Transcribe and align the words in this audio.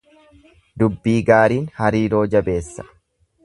Dubbii 0.83 1.13
gaariin 1.29 1.69
hariiroo 1.83 2.25
jabeessa. 2.37 2.91